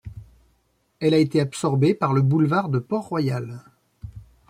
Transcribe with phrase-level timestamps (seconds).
[0.99, 3.61] Elle a été absorbée par le boulevard de Port-Royal.